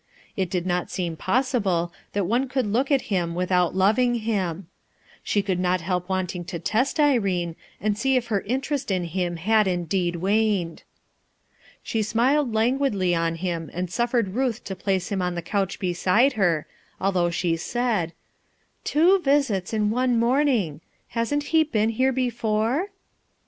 It 0.35 0.49
did 0.49 0.65
not 0.65 0.89
seem 0.89 1.15
possible 1.15 1.93
that 2.13 2.23
one 2.25 2.49
could 2.49 2.65
look 2.65 2.89
at 2.89 3.03
him 3.13 3.35
without 3.35 3.75
loving 3.75 4.15
him. 4.15 4.65
She 5.21 5.43
could 5.43 5.59
not 5.59 5.81
help 5.81 6.09
wanting 6.09 6.43
to 6.45 6.57
test 6.57 6.99
Irene 6.99 7.55
and 7.79 7.95
see 7.95 8.15
if 8.17 8.25
her 8.29 8.41
interest 8.41 8.89
in 8.89 9.03
him 9.03 9.35
had 9.35 9.67
indeed 9.67 10.15
waned. 10.15 10.81
She 11.83 12.01
smiled 12.01 12.51
languidly 12.51 13.13
on 13.13 13.35
him, 13.35 13.69
and 13.73 13.91
suffered 13.91 14.29
Ruth 14.33 14.63
to 14.63 14.75
place 14.75 15.09
him 15.09 15.21
on 15.21 15.35
the 15.35 15.41
couch 15.43 15.77
beside 15.77 16.33
her. 16.33 16.65
although 16.99 17.29
she 17.29 17.55
said:— 17.55 18.13
"Two 18.83 19.19
visits 19.19 19.71
in 19.71 19.91
one 19.91 20.17
morning! 20.17 20.81
Hasn't 21.09 21.43
he 21.53 21.63
been 21.63 21.89
here 21.89 22.11
before?" 22.11 22.89